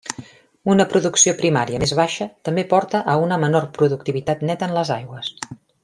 Una 0.75 0.85
producció 0.93 1.33
primària 1.41 1.81
més 1.83 1.93
baixa 1.99 2.27
també 2.49 2.65
porta 2.73 3.03
a 3.13 3.15
una 3.27 3.41
menor 3.47 3.69
productivitat 3.79 4.43
neta 4.51 4.71
en 4.71 4.75
les 4.81 4.95
aigües. 5.01 5.33